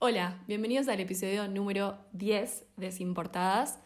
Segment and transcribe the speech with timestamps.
[0.00, 3.78] Hola, bienvenidos al episodio número 10 de Sin Portadas.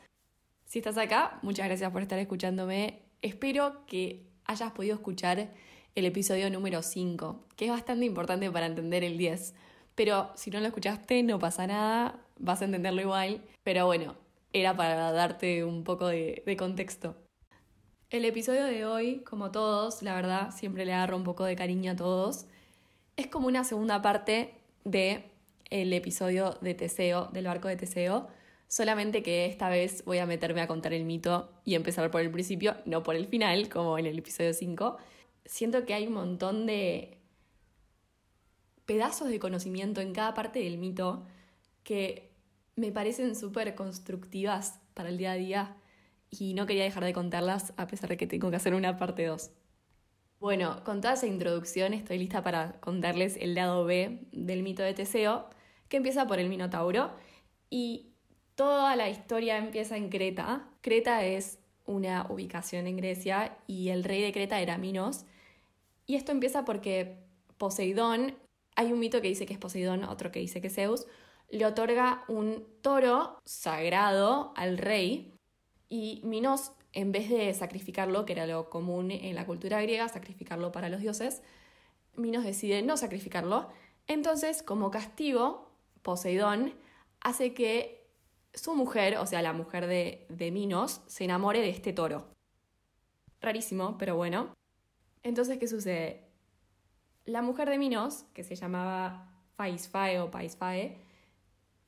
[0.65, 3.03] Si estás acá, muchas gracias por estar escuchándome.
[3.23, 5.52] Espero que hayas podido escuchar
[5.94, 9.55] el episodio número 5, que es bastante importante para entender el 10.
[9.95, 13.43] Pero si no lo escuchaste, no pasa nada, vas a entenderlo igual.
[13.62, 14.16] Pero bueno,
[14.52, 17.14] era para darte un poco de, de contexto.
[18.11, 21.93] El episodio de hoy, como todos, la verdad, siempre le agarro un poco de cariño
[21.93, 22.46] a todos.
[23.16, 24.54] Es como una segunda parte
[24.84, 25.30] de
[25.71, 28.29] el episodio de Teseo, del barco de Teseo,
[28.67, 32.31] solamente que esta vez voy a meterme a contar el mito y empezar por el
[32.31, 34.99] principio, no por el final, como en el episodio 5.
[35.45, 37.19] Siento que hay un montón de
[38.85, 41.27] pedazos de conocimiento en cada parte del mito
[41.83, 42.31] que
[42.77, 45.77] me parecen súper constructivas para el día a día
[46.31, 49.27] y no quería dejar de contarlas a pesar de que tengo que hacer una parte
[49.27, 49.51] 2.
[50.41, 54.95] Bueno, con toda esa introducción estoy lista para contarles el lado B del mito de
[54.95, 55.51] Teseo,
[55.88, 57.12] que empieza por el Minotauro
[57.70, 58.12] y
[58.55, 60.69] toda la historia empieza en Creta.
[60.80, 65.25] Creta es una ubicación en Grecia y el rey de Creta era Minos.
[66.06, 67.19] Y esto empieza porque
[67.56, 68.36] Poseidón,
[68.77, 71.06] hay un mito que dice que es Poseidón, otro que dice que es Zeus,
[71.50, 75.34] le otorga un toro sagrado al rey
[75.89, 80.73] y Minos, en vez de sacrificarlo, que era lo común en la cultura griega, sacrificarlo
[80.73, 81.42] para los dioses,
[82.17, 83.69] Minos decide no sacrificarlo.
[84.06, 85.67] Entonces, como castigo,
[86.03, 86.75] Poseidón
[87.21, 88.09] hace que
[88.55, 92.27] su mujer, o sea, la mujer de, de Minos, se enamore de este toro.
[93.41, 94.55] Rarísimo, pero bueno.
[95.23, 96.29] Entonces, ¿qué sucede?
[97.25, 100.99] La mujer de Minos, que se llamaba Faisfae o Paisfae,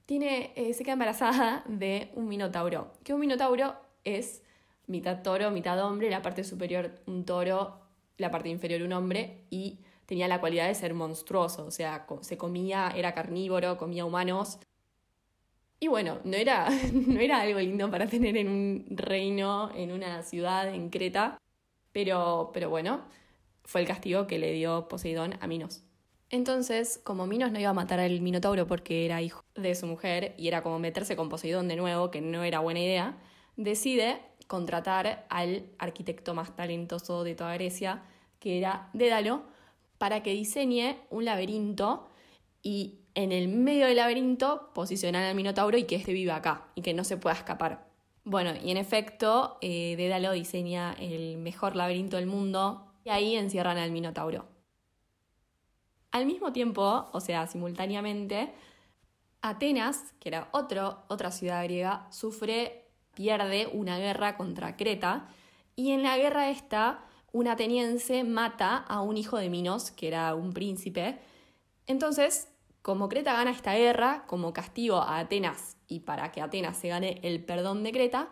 [0.07, 2.93] tiene, eh, se queda embarazada de un minotauro.
[3.05, 4.43] Que un minotauro es
[4.87, 7.81] mitad toro, mitad hombre, la parte superior un toro,
[8.17, 9.79] la parte inferior un hombre y
[10.11, 14.59] tenía la cualidad de ser monstruoso, o sea, se comía, era carnívoro, comía humanos.
[15.79, 20.25] Y bueno, no era, no era algo lindo para tener en un reino, en una
[20.25, 21.39] ciudad, en Creta,
[21.93, 23.05] pero, pero bueno,
[23.63, 25.85] fue el castigo que le dio Poseidón a Minos.
[26.29, 30.35] Entonces, como Minos no iba a matar al Minotauro porque era hijo de su mujer
[30.37, 33.17] y era como meterse con Poseidón de nuevo, que no era buena idea,
[33.57, 38.03] decide contratar al arquitecto más talentoso de toda Grecia,
[38.41, 39.45] que era Dédalo,
[40.01, 42.09] para que diseñe un laberinto
[42.63, 46.81] y en el medio del laberinto posicionar al Minotauro y que éste viva acá y
[46.81, 47.87] que no se pueda escapar.
[48.25, 53.77] Bueno, y en efecto, eh, Dédalo diseña el mejor laberinto del mundo y ahí encierran
[53.77, 54.49] al Minotauro.
[56.13, 58.55] Al mismo tiempo, o sea, simultáneamente,
[59.43, 65.29] Atenas, que era otro, otra ciudad griega, sufre pierde una guerra contra Creta
[65.77, 70.35] y en la guerra esta un ateniense mata a un hijo de Minos, que era
[70.35, 71.19] un príncipe.
[71.87, 72.49] Entonces,
[72.83, 77.21] como Creta gana esta guerra, como castigo a Atenas y para que Atenas se gane
[77.23, 78.31] el perdón de Creta,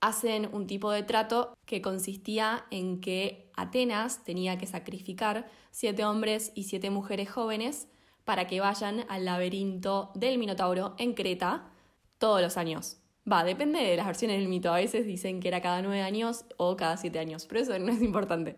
[0.00, 6.50] hacen un tipo de trato que consistía en que Atenas tenía que sacrificar siete hombres
[6.56, 7.88] y siete mujeres jóvenes
[8.24, 11.70] para que vayan al laberinto del Minotauro en Creta
[12.18, 13.01] todos los años.
[13.30, 14.72] Va, depende de las versiones del mito.
[14.72, 17.92] A veces dicen que era cada nueve años o cada siete años, pero eso no
[17.92, 18.56] es importante.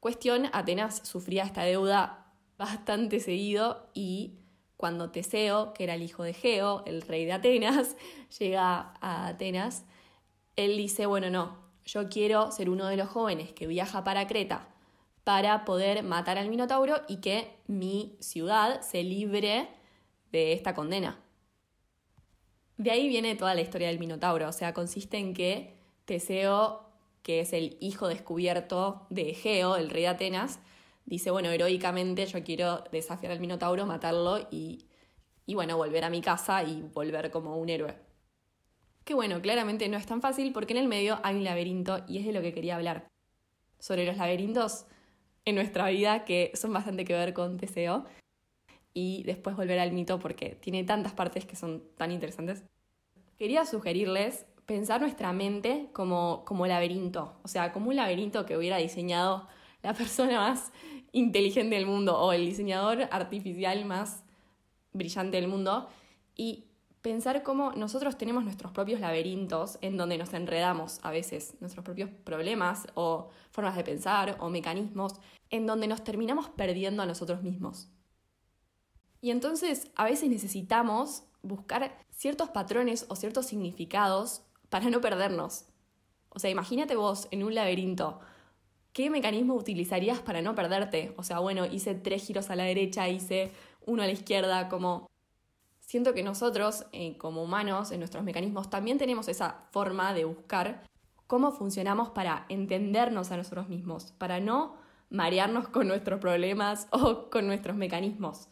[0.00, 4.38] Cuestión, Atenas sufría esta deuda bastante seguido y
[4.76, 7.96] cuando Teseo, que era el hijo de Geo, el rey de Atenas,
[8.38, 9.84] llega a Atenas,
[10.54, 14.68] él dice, bueno, no, yo quiero ser uno de los jóvenes que viaja para Creta
[15.24, 19.68] para poder matar al Minotauro y que mi ciudad se libre
[20.30, 21.18] de esta condena.
[22.76, 26.84] De ahí viene toda la historia del Minotauro, o sea, consiste en que Teseo,
[27.22, 30.60] que es el hijo descubierto de Egeo, el rey de Atenas,
[31.06, 34.86] dice, bueno, heroicamente yo quiero desafiar al Minotauro, matarlo y,
[35.46, 37.96] y bueno, volver a mi casa y volver como un héroe.
[39.04, 42.18] Que bueno, claramente no es tan fácil porque en el medio hay un laberinto y
[42.18, 43.06] es de lo que quería hablar.
[43.78, 44.84] Sobre los laberintos
[45.44, 48.04] en nuestra vida que son bastante que ver con Teseo
[48.96, 52.64] y después volver al mito porque tiene tantas partes que son tan interesantes.
[53.36, 58.78] Quería sugerirles pensar nuestra mente como, como laberinto, o sea, como un laberinto que hubiera
[58.78, 59.48] diseñado
[59.82, 60.72] la persona más
[61.12, 64.24] inteligente del mundo o el diseñador artificial más
[64.94, 65.90] brillante del mundo
[66.34, 66.64] y
[67.02, 72.08] pensar cómo nosotros tenemos nuestros propios laberintos en donde nos enredamos a veces, nuestros propios
[72.24, 75.20] problemas o formas de pensar o mecanismos,
[75.50, 77.90] en donde nos terminamos perdiendo a nosotros mismos.
[79.20, 85.66] Y entonces a veces necesitamos buscar ciertos patrones o ciertos significados para no perdernos.
[86.30, 88.20] O sea, imagínate vos en un laberinto.
[88.92, 91.14] ¿Qué mecanismo utilizarías para no perderte?
[91.16, 93.52] O sea, bueno, hice tres giros a la derecha, hice
[93.84, 95.10] uno a la izquierda, como
[95.80, 100.82] siento que nosotros, eh, como humanos, en nuestros mecanismos, también tenemos esa forma de buscar
[101.26, 104.76] cómo funcionamos para entendernos a nosotros mismos, para no
[105.10, 108.48] marearnos con nuestros problemas o con nuestros mecanismos.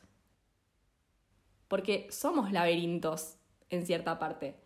[1.69, 3.37] Porque somos laberintos,
[3.70, 4.56] en cierta parte.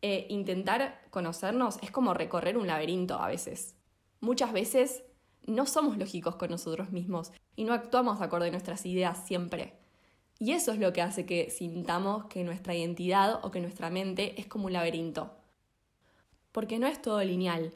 [0.00, 3.76] E intentar conocernos es como recorrer un laberinto a veces.
[4.20, 5.04] Muchas veces
[5.46, 9.74] no somos lógicos con nosotros mismos y no actuamos acorde a nuestras ideas siempre.
[10.38, 14.40] Y eso es lo que hace que sintamos que nuestra identidad o que nuestra mente
[14.40, 15.30] es como un laberinto.
[16.50, 17.72] Porque no es todo lineal.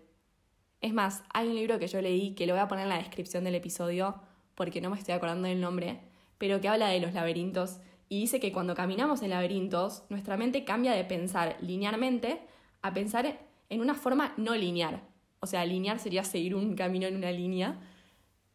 [0.81, 2.99] Es más, hay un libro que yo leí que lo voy a poner en la
[2.99, 4.21] descripción del episodio
[4.55, 6.01] porque no me estoy acordando del nombre,
[6.39, 10.65] pero que habla de los laberintos y dice que cuando caminamos en laberintos, nuestra mente
[10.65, 12.41] cambia de pensar linealmente
[12.83, 15.03] a pensar en una forma no lineal.
[15.41, 17.81] O sea, lineal sería seguir un camino en una línea.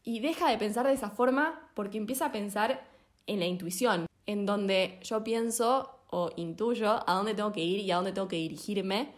[0.04, 2.88] Y deja de pensar de esa forma porque empieza a pensar
[3.28, 7.92] en la intuición, en donde yo pienso o intuyo a dónde tengo que ir y
[7.92, 9.14] a dónde tengo que dirigirme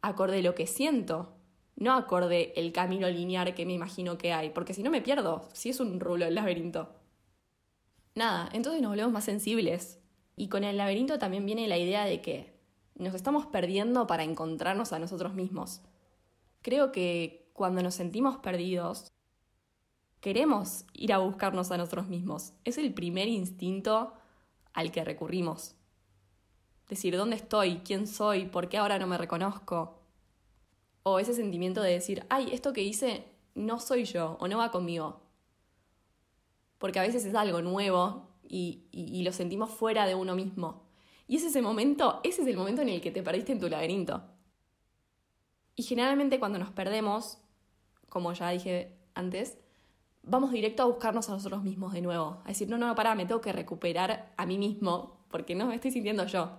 [0.00, 1.34] acorde lo que siento,
[1.76, 5.48] no acorde el camino lineal que me imagino que hay, porque si no me pierdo,
[5.52, 7.01] si es un rulo el laberinto.
[8.14, 9.98] Nada, entonces nos volvemos más sensibles.
[10.36, 12.52] Y con el laberinto también viene la idea de que
[12.94, 15.82] nos estamos perdiendo para encontrarnos a nosotros mismos.
[16.62, 19.12] Creo que cuando nos sentimos perdidos,
[20.20, 22.52] queremos ir a buscarnos a nosotros mismos.
[22.64, 24.14] Es el primer instinto
[24.72, 25.74] al que recurrimos.
[26.88, 27.78] Decir, ¿dónde estoy?
[27.78, 28.46] ¿Quién soy?
[28.46, 30.02] ¿Por qué ahora no me reconozco?
[31.02, 33.24] O ese sentimiento de decir, ay, esto que hice
[33.54, 35.21] no soy yo o no va conmigo
[36.82, 40.82] porque a veces es algo nuevo y, lo sentimos fuera de uno mismo.
[41.28, 43.68] Y es ese momento, ese es el momento en el que te perdiste en tu
[43.68, 44.24] laberinto.
[45.76, 47.38] Y generalmente cuando nos perdemos,
[48.08, 49.58] como ya dije antes,
[50.24, 52.42] vamos directo a buscarnos a nosotros mismos de nuevo.
[52.44, 55.68] A decir, no, no, no, pará, me tengo que recuperar a mí mismo porque no
[55.68, 56.50] me estoy sintiendo yo.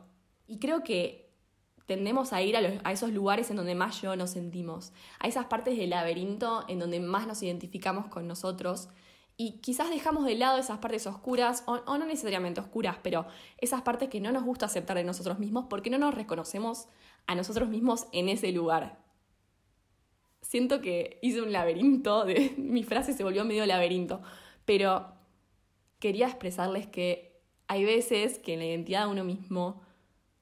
[0.48, 1.34] Y creo que
[1.86, 5.48] tendemos a ir a, a, esos lugares en donde más yo nos sentimos, a esas
[5.48, 8.88] partes del laberinto en donde más nos identificamos con nosotros
[9.36, 13.26] y quizás dejamos de lado esas partes oscuras, o, no necesariamente oscuras, pero
[13.58, 16.88] esas partes que no nos gusta aceptar de nosotros mismos porque no nos reconocemos
[17.26, 19.00] a nosotros mismos en ese lugar.
[20.42, 24.22] Siento que hice un laberinto, de, mi frase se volvió medio laberinto,
[24.66, 25.08] pero
[26.00, 29.82] quería expresarles que hay veces que en la identidad de uno mismo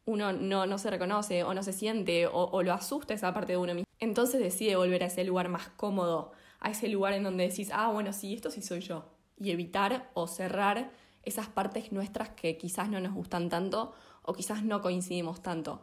[0.05, 3.53] uno no, no se reconoce o no se siente o, o lo asusta esa parte
[3.53, 3.85] de uno mismo.
[3.99, 7.89] Entonces decide volver a ese lugar más cómodo, a ese lugar en donde decís, ah,
[7.91, 9.03] bueno, sí, esto sí soy yo.
[9.37, 10.91] Y evitar o cerrar
[11.23, 15.81] esas partes nuestras que quizás no nos gustan tanto o quizás no coincidimos tanto.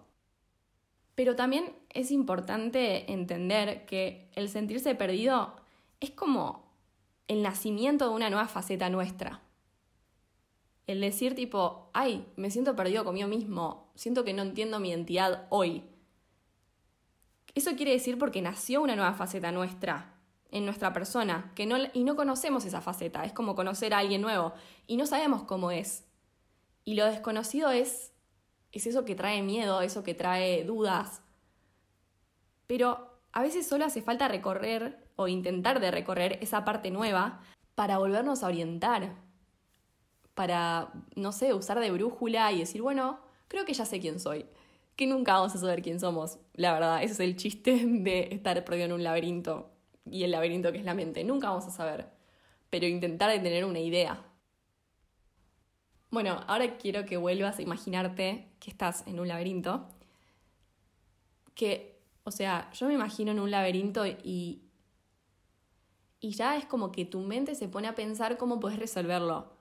[1.17, 5.57] Pero también es importante entender que el sentirse perdido
[5.99, 6.73] es como
[7.27, 9.43] el nacimiento de una nueva faceta nuestra.
[10.87, 15.47] El decir tipo, ay, me siento perdido conmigo mismo, siento que no entiendo mi identidad
[15.51, 15.83] hoy.
[17.55, 20.18] Eso quiere decir porque nació una nueva faceta nuestra,
[20.51, 24.23] en nuestra persona, que no, y no conocemos esa faceta, es como conocer a alguien
[24.23, 24.53] nuevo,
[24.87, 26.05] y no sabemos cómo es.
[26.85, 28.13] Y lo desconocido es,
[28.73, 31.23] es eso que trae miedo, eso que trae dudas.
[32.67, 37.41] Pero a veces solo hace falta recorrer o intentar de recorrer esa parte nueva
[37.75, 39.17] para volvernos a orientar,
[40.35, 44.47] para, no sé, usar de brújula y decir, bueno, creo que ya sé quién soy.
[44.97, 47.03] Que nunca vamos a saber quién somos, la verdad.
[47.03, 49.78] Ese es el chiste de estar perdido en un laberinto
[50.13, 51.25] y el laberinto que es la mente.
[51.25, 52.09] Nunca vamos a saber,
[52.71, 54.25] pero intentar tener una idea.
[56.11, 59.89] Bueno, ahora quiero que vuelvas a imaginarte que estás en un laberinto.
[61.55, 64.63] Que, o sea, yo me imagino en un laberinto y.
[66.21, 69.53] Y ya es como que tu mente se pone a pensar cómo puedes resolverlo.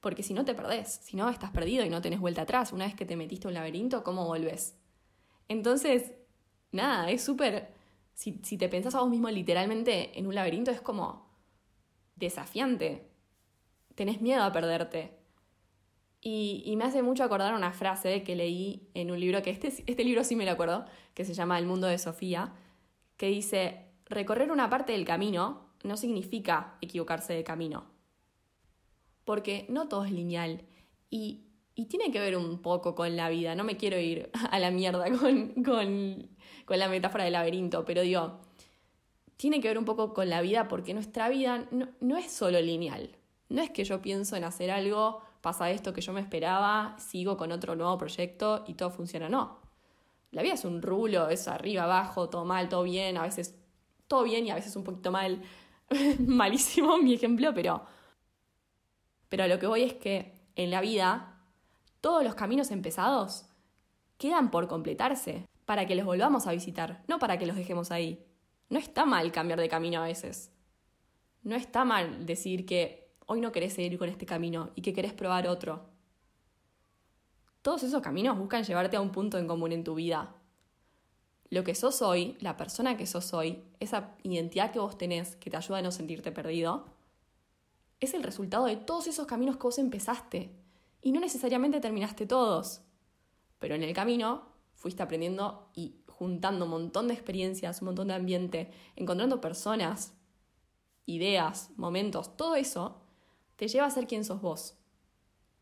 [0.00, 2.84] Porque si no te perdés, si no estás perdido y no tenés vuelta atrás, una
[2.84, 4.76] vez que te metiste en un laberinto, ¿cómo volvés?
[5.48, 6.12] Entonces,
[6.70, 7.75] nada, es súper
[8.16, 11.28] si, te pensás a vos mismo literalmente en un laberinto, es como
[12.16, 13.10] desafiante.
[13.94, 15.18] Tenés miedo a perderte.
[16.22, 20.02] Y, me hace mucho acordar una frase que leí en un libro, que este, este
[20.02, 22.54] libro sí me lo acuerdo, que se llama El mundo de Sofía,
[23.18, 27.84] que dice, recorrer una parte del camino no significa equivocarse de camino.
[29.26, 30.64] Porque no todo es lineal.
[31.10, 31.44] Y,
[31.84, 33.54] tiene que ver un poco con la vida.
[33.54, 38.02] No me quiero ir a la mierda con, con con la metáfora del laberinto, pero
[38.02, 38.40] digo,
[39.36, 43.16] tiene que ver un poco con la vida porque nuestra vida no, es solo lineal.
[43.48, 47.36] No es que yo pienso en hacer algo, pasa esto que yo me esperaba, sigo
[47.36, 49.28] con otro nuevo proyecto y todo funciona.
[49.28, 49.60] No.
[50.32, 53.54] La vida es un rulo, es arriba, abajo, todo mal, todo bien, a veces
[54.08, 55.42] todo bien y a veces un poquito mal.
[56.18, 57.84] Malísimo mi ejemplo, pero.
[59.28, 61.35] Pero a lo que voy es que en la vida,
[62.06, 63.46] todos los caminos empezados
[64.16, 68.24] quedan por completarse para que los volvamos a visitar, no para que los dejemos ahí.
[68.68, 70.52] No está mal cambiar de camino a veces.
[71.42, 75.14] No está mal decir que hoy no querés seguir con este camino y que querés
[75.14, 75.90] probar otro.
[77.60, 80.36] Todos esos caminos buscan llevarte a un punto en común en tu vida.
[81.50, 85.50] Lo que sos hoy, la persona que sos hoy, esa identidad que vos tenés que
[85.50, 86.86] te ayuda a no sentirte perdido,
[87.98, 90.65] es el resultado de todos esos caminos que vos empezaste.
[91.00, 92.82] Y no necesariamente terminaste todos.
[93.58, 98.14] Pero en el camino fuiste aprendiendo y juntando un montón de experiencias, un montón de
[98.14, 100.14] ambiente, encontrando personas,
[101.04, 103.02] ideas, momentos, todo eso
[103.56, 104.78] te lleva a ser quien sos vos.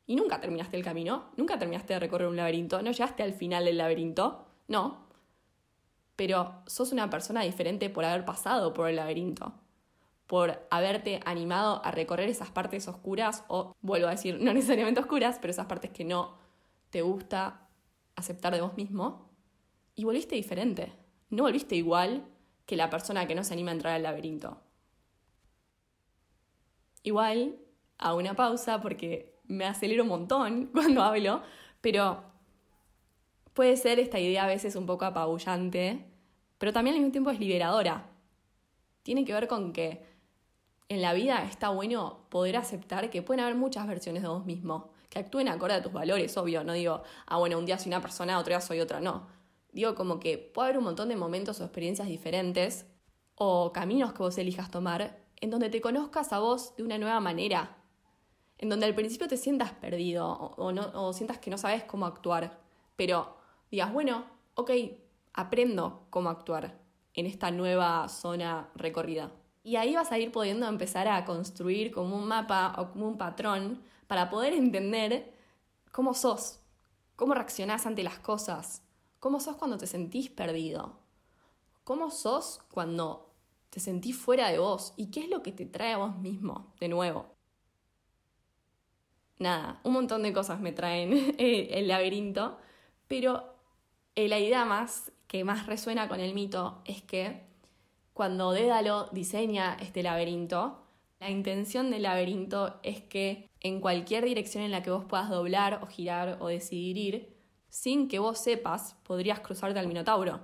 [0.06, 3.64] Y nunca terminaste el camino, nunca terminaste de recorrer un laberinto, no llegaste al final
[3.64, 5.08] del laberinto, no.
[6.16, 9.54] Pero sos una persona diferente por haber pasado por el laberinto,
[10.26, 15.38] por haberte animado a recorrer esas partes oscuras, o vuelvo a decir, no necesariamente oscuras,
[15.40, 16.38] pero esas partes que no
[16.90, 17.68] te gusta
[18.16, 19.30] aceptar de vos mismo,
[19.94, 20.92] y volviste diferente.
[21.30, 22.24] No volviste igual
[22.66, 24.60] que la persona que no se anima a entrar al laberinto.
[27.02, 27.58] Igual,
[27.98, 31.42] a una pausa porque me acelero un montón cuando hablo,
[31.80, 32.24] pero
[33.52, 36.06] puede ser esta idea a veces un poco apabullante,
[36.58, 38.10] pero también al mismo tiempo es liberadora.
[39.02, 40.13] Tiene que ver con que
[40.88, 44.90] en la vida está bueno poder aceptar que pueden haber muchas versiones de vos mismo,
[45.08, 46.64] que actúen acorde a tus valores, obvio.
[46.64, 49.26] No digo, ah, bueno, un día soy una persona, otro día soy otra, no.
[49.72, 52.86] Digo como que puede haber un montón de momentos o experiencias diferentes
[53.34, 57.20] o caminos que vos elijas tomar en donde te conozcas a vos de una nueva
[57.20, 57.76] manera,
[58.58, 62.06] en donde al principio te sientas perdido o, no, o sientas que no sabes cómo
[62.06, 62.60] actuar,
[62.96, 63.36] pero
[63.70, 64.24] digas, bueno,
[64.54, 64.70] ok,
[65.32, 66.78] aprendo cómo actuar
[67.14, 69.30] en esta nueva zona recorrida.
[69.64, 73.18] Y ahí vas a ir pudiendo empezar a construir como un mapa o como un
[73.18, 75.34] patrón para poder entender
[75.90, 76.60] cómo sos,
[77.16, 78.82] cómo reaccionás ante las cosas,
[79.18, 81.00] cómo sos cuando te sentís perdido,
[81.82, 83.32] cómo sos cuando
[83.70, 86.72] te sentís fuera de vos y qué es lo que te trae a vos mismo
[86.78, 87.34] de nuevo.
[89.38, 92.58] Nada, un montón de cosas me traen el laberinto,
[93.08, 93.54] pero
[94.14, 97.53] la idea más que más resuena con el mito es que
[98.14, 100.86] cuando Dédalo diseña este laberinto,
[101.20, 105.80] la intención del laberinto es que en cualquier dirección en la que vos puedas doblar
[105.82, 107.36] o girar o decidir ir,
[107.68, 110.40] sin que vos sepas, podrías cruzarte al Minotauro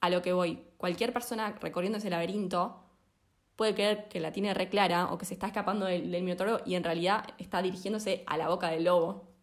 [0.00, 0.62] a lo que voy.
[0.76, 2.84] Cualquier persona recorriendo ese laberinto
[3.56, 6.60] puede creer que la tiene re clara o que se está escapando del, del minotauro
[6.64, 9.34] y en realidad está dirigiéndose a la boca del lobo.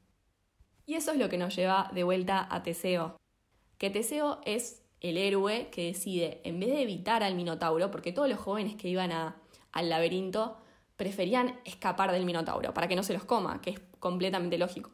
[0.85, 3.17] Y eso es lo que nos lleva de vuelta a Teseo.
[3.77, 8.29] Que Teseo es el héroe que decide, en vez de evitar al minotauro, porque todos
[8.29, 10.57] los jóvenes que iban al laberinto
[10.95, 14.91] preferían escapar del minotauro para que no se los coma, que es completamente lógico.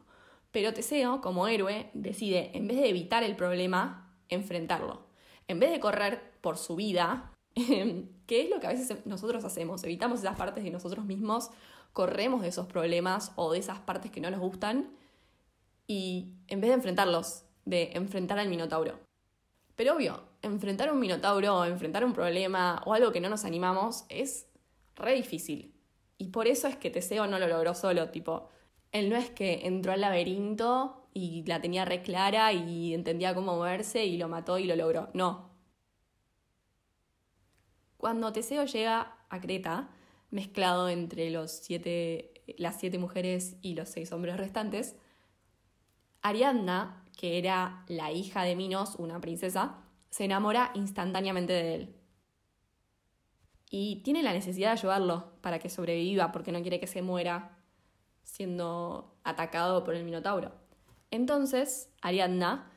[0.50, 5.04] Pero Teseo, como héroe, decide, en vez de evitar el problema, enfrentarlo
[5.48, 9.84] en vez de correr por su vida, que es lo que a veces nosotros hacemos,
[9.84, 11.50] evitamos esas partes de nosotros mismos,
[11.92, 14.90] corremos de esos problemas o de esas partes que no nos gustan
[15.86, 18.98] y en vez de enfrentarlos, de enfrentar al minotauro.
[19.76, 24.46] Pero obvio, enfrentar un minotauro enfrentar un problema o algo que no nos animamos es
[24.94, 25.74] re difícil.
[26.18, 28.48] Y por eso es que Teseo no lo logró solo, tipo,
[28.92, 33.56] él no es que entró al laberinto y la tenía re clara y entendía cómo
[33.56, 35.10] moverse y lo mató y lo logró.
[35.14, 35.50] No.
[37.96, 39.90] Cuando Teseo llega a Creta,
[40.30, 44.96] mezclado entre los siete, las siete mujeres y los seis hombres restantes,
[46.22, 49.76] Ariadna, que era la hija de Minos, una princesa,
[50.10, 51.96] se enamora instantáneamente de él.
[53.70, 57.58] Y tiene la necesidad de ayudarlo para que sobreviva porque no quiere que se muera
[58.22, 60.52] siendo atacado por el Minotauro.
[61.10, 62.70] Entonces, Ariadna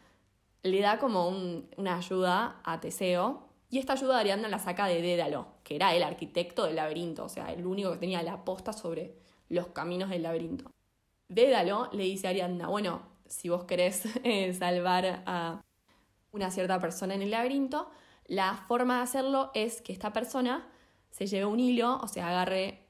[0.63, 5.48] le da como una ayuda a Teseo y esta ayuda Ariadna la saca de Dédalo,
[5.63, 9.17] que era el arquitecto del laberinto, o sea, el único que tenía la posta sobre
[9.50, 10.72] los caminos del laberinto.
[11.27, 15.62] Dédalo le dice a Ariadna, bueno, si vos querés eh, salvar a
[16.31, 17.89] una cierta persona en el laberinto,
[18.25, 20.67] la forma de hacerlo es que esta persona
[21.12, 22.88] se lleve un hilo, o sea, agarre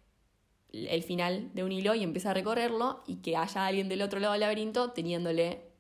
[0.74, 4.20] el final de un hilo y empieza a recorrerlo y que haya alguien del otro
[4.20, 5.72] lado del laberinto teniéndole,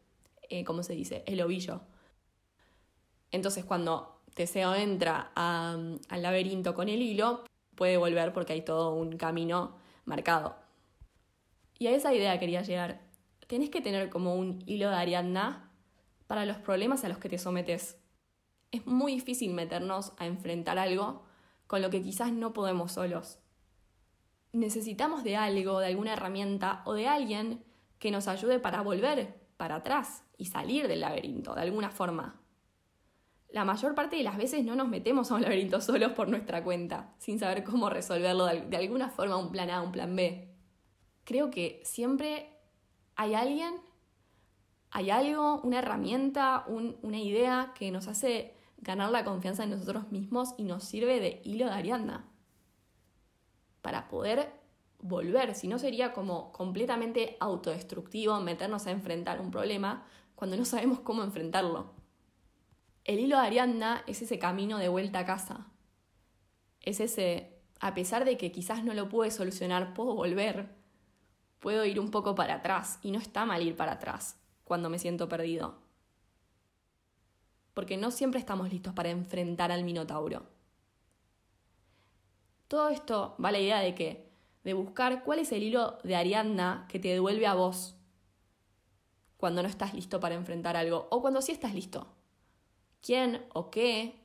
[0.49, 1.81] eh, ¿cómo se dice?, el ovillo.
[3.31, 7.43] Entonces cuando Teseo entra al laberinto con el hilo,
[7.75, 10.55] puede volver porque hay todo un camino marcado.
[11.79, 13.06] Y a esa idea quería llegar.
[13.47, 15.71] Tenés que tener como un hilo de Ariadna
[16.27, 17.97] para los problemas a los que te sometes.
[18.71, 21.23] Es muy difícil meternos a enfrentar algo
[21.65, 23.39] con lo que quizás no podemos solos
[24.57, 27.63] necesitamos de algo, de alguna herramienta o de alguien
[27.99, 32.41] que nos ayude para volver para atrás y salir del laberinto de alguna forma.
[33.49, 36.63] La mayor parte de las veces no nos metemos a un laberinto solos por nuestra
[36.63, 40.53] cuenta, sin saber cómo resolverlo de alguna forma, un plan A, un plan B.
[41.23, 42.56] Creo que siempre
[43.17, 43.75] hay alguien,
[44.91, 50.53] hay algo, una herramienta, una idea que nos hace ganar la confianza en nosotros mismos
[50.57, 52.29] y nos sirve de hilo de Ariadna
[53.81, 54.53] para poder
[54.99, 60.05] volver, si no sería como completamente autodestructivo meternos a enfrentar un problema
[60.35, 61.93] cuando no sabemos cómo enfrentarlo.
[63.03, 65.67] El hilo de Ariadna es ese camino de vuelta a casa.
[66.81, 70.75] Es ese, a pesar de que quizás no lo pude solucionar, puedo volver,
[71.59, 74.99] puedo ir un poco para atrás y no está mal ir para atrás cuando me
[74.99, 75.75] siento perdido.
[77.73, 80.43] Porque no siempre estamos listos para enfrentar al Minotauro.
[82.67, 84.29] Todo esto va a la idea de que,
[84.63, 87.95] de buscar cuál es el hilo de Ariadna que te devuelve a vos
[89.37, 92.07] cuando no estás listo para enfrentar algo o cuando sí estás listo.
[93.01, 94.19] ¿Quién o qué?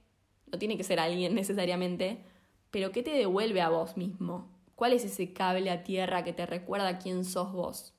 [0.46, 2.24] No tiene que ser alguien necesariamente,
[2.70, 4.51] pero ¿qué te devuelve a vos mismo?
[4.82, 7.94] ¿Cuál es ese cable a tierra que te recuerda quién sos vos?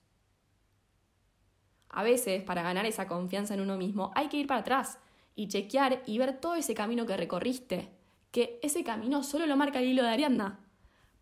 [1.88, 5.00] A veces, para ganar esa confianza en uno mismo, hay que ir para atrás
[5.34, 7.90] y chequear y ver todo ese camino que recorriste
[8.32, 10.60] que ese camino solo lo marca el hilo de Ariadna.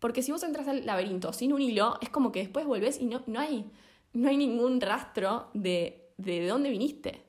[0.00, 3.04] Porque si vos entras al laberinto sin un hilo, es como que después volvés y
[3.04, 3.70] no, no, hay,
[4.14, 7.24] no hay ningún rastro de, de dónde viniste.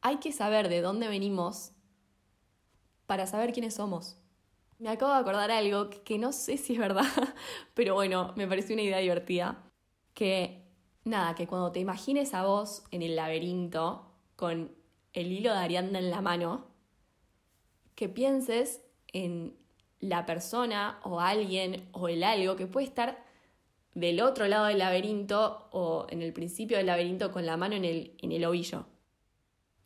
[0.00, 1.72] Hay que saber de dónde venimos
[3.06, 4.16] para saber quiénes somos.
[4.78, 7.04] Me acabo de acordar algo que, no sé si es verdad,
[7.74, 9.64] pero bueno, me pareció una idea divertida.
[10.12, 10.62] Que
[11.04, 14.74] nada, que cuando te imagines a vos en el laberinto con
[15.14, 16.66] el hilo de Ariadna en la mano,
[17.94, 19.56] que pienses en
[20.00, 23.24] la persona o alguien o el algo que puede estar
[23.94, 27.86] del otro lado del laberinto o en el principio del laberinto con la mano en
[27.86, 28.84] el, en el ovillo.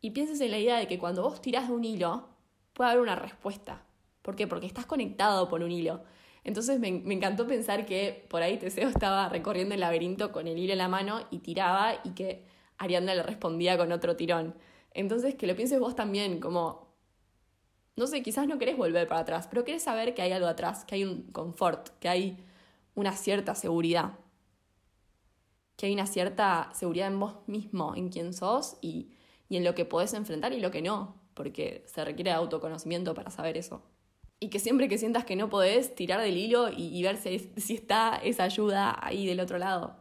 [0.00, 2.28] Y pienses en la idea de que cuando vos tirás de un hilo,
[2.72, 3.84] puede haber una respuesta.
[4.22, 4.46] ¿Por qué?
[4.46, 6.02] Porque estás conectado por un hilo.
[6.44, 10.58] Entonces me, me, encantó pensar que por ahí Teseo estaba recorriendo el laberinto con el
[10.58, 12.44] hilo en la mano y tiraba y que
[12.78, 14.54] Ariadna le respondía con otro tirón.
[14.92, 16.90] Entonces que lo pienses vos también, como
[18.00, 20.86] no sé, quizás no querés volver para atrás, pero querés saber que hay algo atrás,
[20.86, 22.42] que hay un confort, que hay
[22.94, 24.18] una cierta seguridad.
[25.76, 29.12] Que hay una cierta seguridad en vos mismo, en quién sos y,
[29.50, 33.58] en lo que podés enfrentar y lo que no, porque se requiere autoconocimiento para saber
[33.58, 33.82] eso.
[34.40, 37.74] Y que siempre que sientas que no podés, tirar del hilo y, y ver si,
[37.74, 39.96] está esa ayuda ahí del otro lado.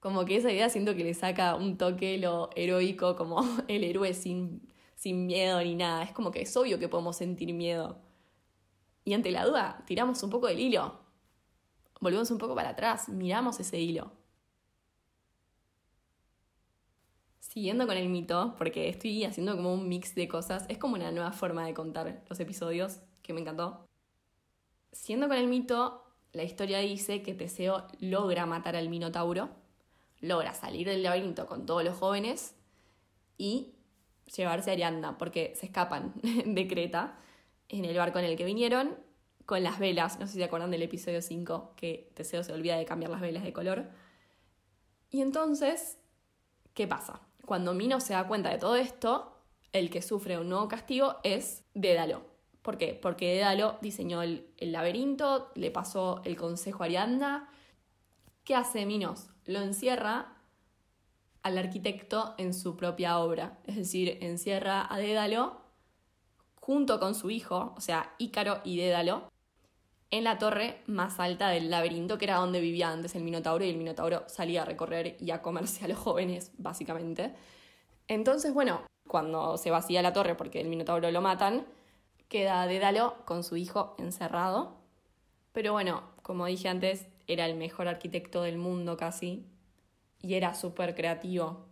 [0.00, 4.12] Como que esa idea siento que le saca un toque lo heroico, como el héroe
[4.14, 4.60] sin
[4.96, 6.02] sin miedo ni nada.
[6.02, 7.98] Es como que es obvio que podemos sentir miedo.
[9.04, 10.98] Y ante la duda, tiramos un poco del hilo.
[12.00, 14.10] Volvemos un poco para atrás, miramos ese hilo.
[17.56, 21.10] Siguiendo con el mito, porque estoy haciendo como un mix de cosas, es como una
[21.10, 23.88] nueva forma de contar los episodios que me encantó.
[24.92, 29.48] Siguiendo con el mito, la historia dice que Teseo logra matar al Minotauro,
[30.20, 32.54] logra salir del laberinto con todos los jóvenes
[33.38, 33.72] y
[34.36, 37.18] llevarse a Arianda, porque se escapan de Creta
[37.70, 38.98] en el barco en el que vinieron,
[39.46, 42.76] con las velas, no sé si se acuerdan del episodio 5, que Teseo se olvida
[42.76, 43.88] de cambiar las velas de color.
[45.08, 45.96] Y entonces,
[46.74, 47.25] ¿qué pasa?
[47.46, 49.32] Cuando Mino se da cuenta de todo esto,
[49.72, 52.22] el que sufre un nuevo castigo es Dédalo.
[52.60, 52.98] ¿Por qué?
[53.00, 57.48] Porque Dédalo diseñó el, el laberinto, le pasó el consejo a Arianda.
[58.44, 59.30] ¿Qué hace Minos?
[59.44, 60.36] Lo encierra
[61.44, 65.60] al arquitecto en su propia obra, es decir, encierra a Dédalo
[66.60, 69.30] junto con su hijo, o sea, Ícaro y Dédalo,
[70.10, 73.70] en la torre más alta del laberinto, que era donde vivía antes el Minotauro, y
[73.70, 77.34] el Minotauro salía a recorrer y a comerse a los jóvenes, básicamente.
[78.08, 81.66] Entonces, bueno, cuando se vacía la torre porque el Minotauro lo matan,
[82.28, 84.76] queda Dédalo con su hijo encerrado.
[85.52, 89.46] Pero bueno, como dije antes, era el mejor arquitecto del mundo casi,
[90.22, 91.66] y era súper creativo.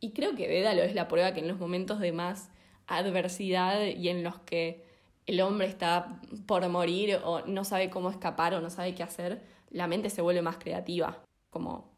[0.00, 2.50] Y creo que Dédalo es la prueba que en los momentos de más
[2.86, 4.91] adversidad y en los que
[5.26, 9.42] el hombre está por morir o no sabe cómo escapar o no sabe qué hacer,
[9.70, 11.22] la mente se vuelve más creativa.
[11.50, 11.92] Como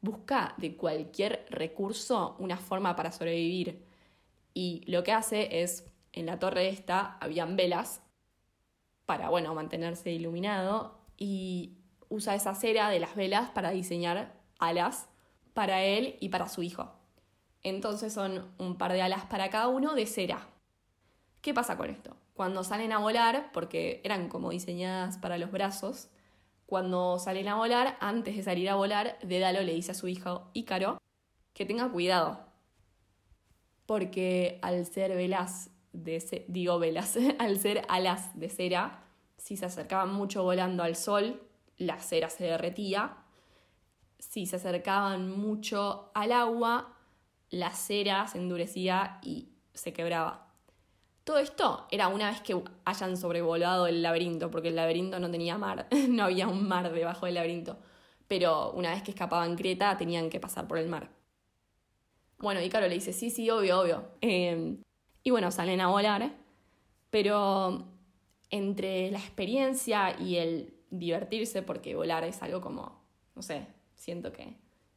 [0.00, 3.84] busca de cualquier recurso una forma para sobrevivir.
[4.54, 8.02] Y lo que hace es, en la torre esta habían velas
[9.06, 15.08] para, bueno, mantenerse iluminado y usa esa cera de las velas para diseñar alas
[15.54, 16.92] para él y para su hijo.
[17.62, 20.51] Entonces son un par de alas para cada uno de cera.
[21.42, 22.16] ¿Qué pasa con esto?
[22.34, 26.08] cuando salen a volar, porque eran como diseñadas para los brazos,
[26.66, 30.50] cuando salen a volar, antes de salir a volar, Dédalo le dice a su hijo
[30.54, 30.98] Ícaro
[31.52, 32.46] que tenga cuidado.
[33.84, 39.04] Porque al ser velas de digo velas, al ser alas de cera,
[39.36, 41.42] si se acercaban mucho volando al sol,
[41.76, 43.18] la cera se derretía.
[44.18, 46.96] Si se acercaban mucho al agua,
[47.50, 50.51] la cera se endurecía y se quebraba.
[51.24, 55.56] Todo esto era una vez que hayan sobrevolado el laberinto, porque el laberinto no tenía
[55.56, 57.78] mar, no había un mar debajo del laberinto.
[58.26, 61.10] Pero una vez que escapaban Creta, tenían que pasar por el mar.
[62.38, 64.04] Bueno, Ícaro le dice, sí, sí, obvio, obvio.
[64.20, 64.82] Em,
[65.22, 66.32] y bueno, salen a volar,
[67.10, 67.86] pero
[68.50, 73.00] entre la experiencia y el divertirse, porque volar es algo como,
[73.36, 74.56] no sé, siento que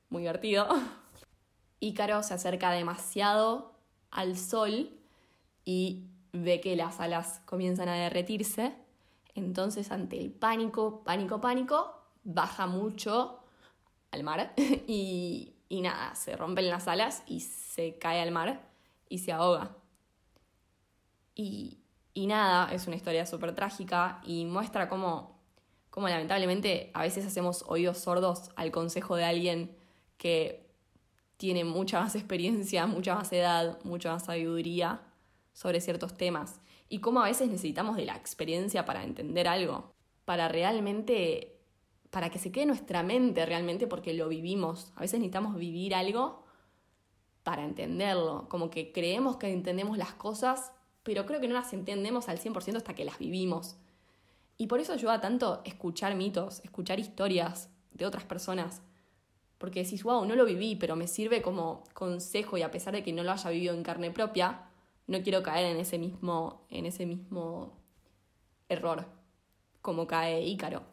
[0.10, 0.68] muy divertido.
[1.80, 3.76] Ícaro se acerca demasiado
[4.10, 4.90] al sol
[5.66, 8.76] y ve que las alas comienzan a derretirse,
[9.34, 13.39] entonces ante el pánico, pánico, pánico, baja mucho
[14.12, 14.54] al mar
[14.88, 18.69] y, nada, se rompen las alas y se cae al mar
[19.10, 19.76] y se ahoga.
[21.36, 21.82] Y,
[22.15, 25.38] nada, es una historia súper trágica y muestra cómo,
[25.89, 29.76] cómo lamentablemente a veces hacemos oídos sordos al consejo de alguien
[30.17, 30.65] que
[31.38, 35.02] tiene mucha más experiencia, mucha más edad, mucha más sabiduría
[35.56, 39.94] sobre ciertos temas y cómo a veces necesitamos de la experiencia para entender algo,
[40.26, 41.58] para realmente,
[42.12, 44.91] para que se quede nuestra mente realmente porque lo vivimos.
[44.96, 46.44] A veces necesitamos vivir algo
[47.44, 52.28] para entenderlo, como que creemos que entendemos las cosas, pero creo que no las entendemos
[52.28, 53.78] al 100% hasta que las vivimos.
[54.58, 58.82] Y por eso ayuda tanto escuchar mitos, escuchar historias de otras personas.
[59.58, 63.04] Porque decís, wow, no lo viví, pero me sirve como consejo y a pesar de
[63.04, 64.70] que no lo haya vivido en carne propia,
[65.08, 67.78] no quiero caer en ese mismo, en ese mismo
[68.70, 69.06] error,
[69.82, 70.84] como cae Ícaro.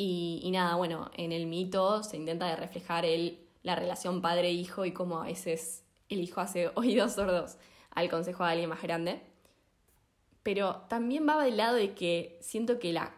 [0.00, 4.92] Y, nada, bueno, en el mito se intenta de reflejar el, la relación padre-hijo y
[4.92, 7.56] cómo a veces el hijo hace oídos sordos
[7.90, 9.20] al consejo de alguien más grande.
[10.42, 13.14] Pero también va del lado de que siento que la...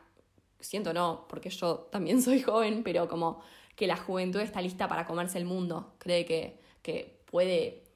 [0.58, 3.42] Siento no, porque yo también soy joven, pero como
[3.76, 5.94] que la juventud está lista para comerse el mundo.
[5.98, 7.89] Cree que, que puede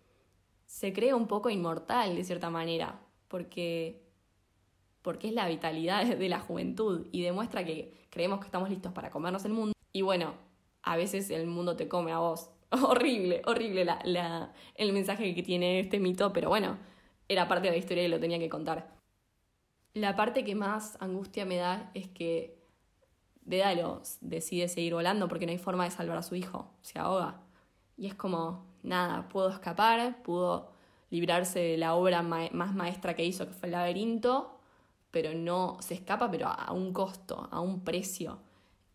[0.66, 4.02] se cree un poco inmortal de cierta manera, porque,
[5.02, 9.10] porque es la vitalidad de la juventud y demuestra que creemos que estamos listos para
[9.10, 9.72] comernos el mundo.
[9.92, 10.34] Y bueno,
[10.82, 12.50] a veces el mundo te come a vos.
[12.70, 16.78] horrible, horrible la, el mensaje que tiene este mito, pero bueno,
[17.28, 18.94] era parte de la historia y lo tenía que contar.
[19.92, 22.64] La parte que más angustia me da es que
[23.44, 27.42] Dédalo decide seguir volando porque no hay forma de salvar a su hijo, se ahoga.
[27.96, 30.70] Y es como, nada, pudo escapar, pudo
[31.10, 34.58] librarse de la obra más maestra que hizo, que fue el laberinto,
[35.10, 38.38] pero no se escapa, pero a un costo, a un precio.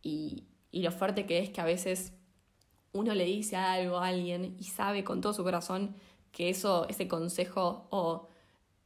[0.02, 2.14] Y, y lo fuerte que es que a veces
[2.94, 5.96] uno le dice algo a alguien y sabe con todo su corazón
[6.32, 8.28] que eso, ese consejo o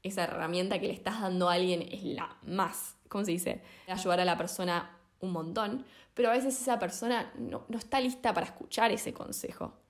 [0.04, 3.62] esa herramienta que le estás dando a alguien es la más, ¿cómo se dice?
[3.88, 8.34] Ayudar a la persona un montón, pero a veces esa persona no, no está lista
[8.34, 9.83] para escuchar ese consejo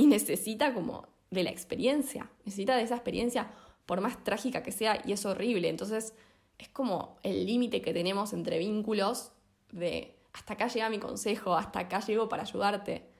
[0.00, 3.50] y necesita como de la experiencia, necesita de esa experiencia
[3.84, 5.68] por más trágica que sea y es horrible.
[5.68, 6.14] Entonces
[6.56, 9.32] es como el límite que tenemos entre vínculos
[9.72, 13.10] de hasta acá llega mi consejo, hasta acá llego para ayudarte.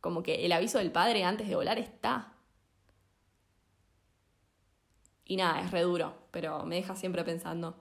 [0.00, 2.32] Como que el aviso del padre antes de volar está.
[5.24, 7.76] Y nada, es re duro, pero me deja siempre pensando.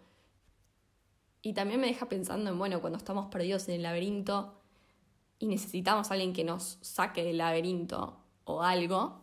[1.41, 4.61] Y también me deja pensando en, bueno, cuando estamos perdidos en el laberinto
[5.39, 9.21] y necesitamos a alguien que nos saque del laberinto o algo,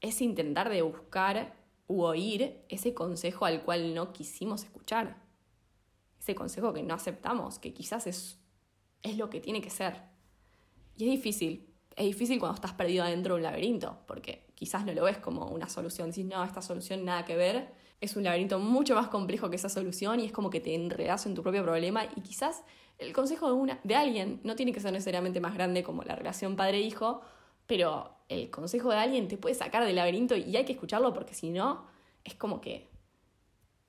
[0.00, 5.16] es intentar de buscar u oír ese consejo al cual no quisimos escuchar.
[6.20, 8.38] Ese consejo que no aceptamos, que quizás es,
[9.02, 10.02] es lo que tiene que ser.
[10.96, 11.74] Y es difícil.
[11.96, 15.46] Es difícil cuando estás perdido adentro de un laberinto, porque quizás no lo ves como
[15.46, 16.10] una solución.
[16.10, 17.72] Decís, no, esta solución nada que ver.
[18.00, 21.26] Es un laberinto mucho más complejo que esa solución y es como que te enredas
[21.26, 22.62] en tu propio problema y quizás
[22.98, 26.14] el consejo de, una, de alguien no tiene que ser necesariamente más grande como la
[26.14, 27.22] relación padre-hijo,
[27.66, 31.34] pero el consejo de alguien te puede sacar del laberinto y hay que escucharlo porque
[31.34, 31.86] si no,
[32.24, 32.88] es como que,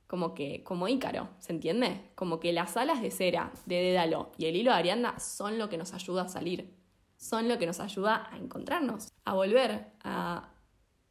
[0.07, 2.09] como que, como Ícaro, ¿se entiende?
[2.15, 5.69] Como que las alas de cera de Dédalo y el hilo de Arianda son lo
[5.69, 6.73] que nos ayuda a salir,
[7.17, 10.53] son lo que nos ayuda a encontrarnos, a volver, a,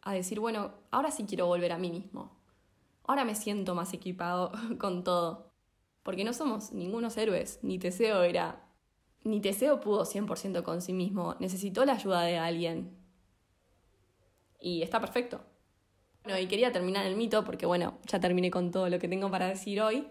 [0.03, 2.37] a decir, bueno, ahora sí quiero volver a mí mismo,
[3.05, 5.53] ahora me siento más equipado con todo,
[6.03, 8.65] porque no somos ningunos héroes, ni Teseo era
[9.25, 12.97] ni Teseo pudo 100% con sí mismo, necesitó la ayuda de alguien.
[14.61, 15.41] Y está perfecto.
[16.25, 19.31] Bueno, y quería terminar el mito porque, bueno, ya terminé con todo lo que tengo
[19.31, 20.07] para decir hoy.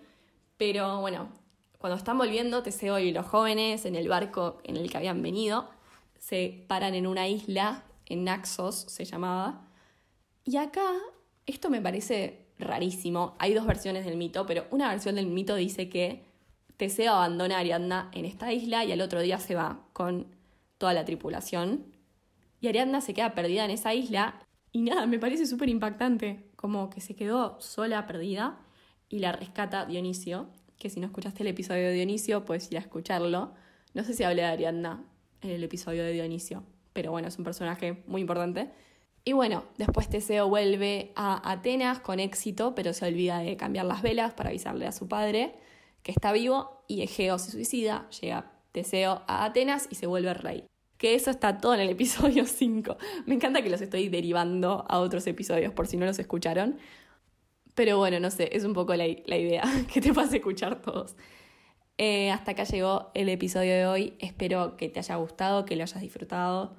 [0.57, 1.29] Pero bueno,
[1.77, 5.69] cuando están volviendo, Teseo y los jóvenes en el barco en el que habían venido,
[6.19, 9.67] se paran en una isla, en Naxos se llamaba.
[10.43, 10.91] Y acá,
[11.45, 13.35] esto me parece rarísimo.
[13.37, 16.23] Hay dos versiones del mito, pero una versión del mito dice que
[16.77, 20.27] Teseo abandona a Ariadna en esta isla y al otro día se va con
[20.77, 21.96] toda la tripulación.
[22.59, 24.39] Y Ariadna se queda perdida en esa isla
[24.71, 28.59] y nada, me parece súper impactante, como que se quedó sola, perdida,
[29.09, 32.81] y la rescata Dionisio, que si no escuchaste el episodio de Dionisio, puedes ir a
[32.81, 33.53] escucharlo.
[33.93, 35.03] No sé si hablé de Ariadna
[35.41, 38.69] en el episodio de Dionisio, pero bueno, es un personaje muy importante.
[39.23, 44.01] Y bueno, después Teseo vuelve a Atenas con éxito, pero se olvida de cambiar las
[44.01, 45.55] velas para avisarle a su padre
[46.03, 50.65] que está vivo y Egeo se suicida, llega Teseo a Atenas y se vuelve rey.
[50.97, 52.97] Que eso está todo en el episodio 5.
[53.25, 56.77] Me encanta que los estoy derivando a otros episodios por si no los escucharon.
[57.75, 61.15] Pero bueno, no sé, es un poco la, idea, que te vas a escuchar todos.
[61.99, 64.13] Eh, hasta acá llegó el episodio de hoy.
[64.19, 66.75] Espero que te haya gustado, que lo hayas disfrutado.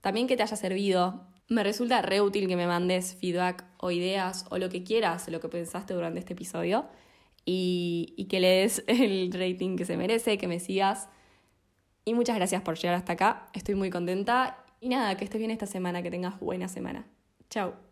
[0.00, 1.26] También que te haya servido.
[1.48, 5.40] Me resulta re útil que me mandes feedback o ideas o lo que quieras, lo
[5.40, 6.86] que pensaste durante este episodio.
[7.44, 11.08] Y, y que le des el rating que se merece, que me sigas.
[12.08, 13.48] Y muchas gracias por llegar hasta acá.
[13.52, 14.64] Estoy muy contenta.
[14.80, 17.04] Y nada, que estés bien esta semana, que tengas buena semana.
[17.50, 17.85] Chao.